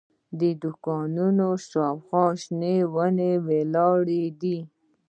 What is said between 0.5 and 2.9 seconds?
دوکانونو شاوخوا شنې